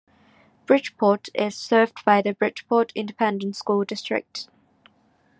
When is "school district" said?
3.55-4.47